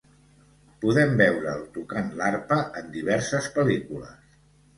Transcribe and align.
Podem 0.85 1.13
veure'l 1.19 1.61
tocant 1.75 2.09
l'arpa 2.23 2.59
en 2.83 2.89
diverses 2.97 3.53
pel·lícules. 3.61 4.19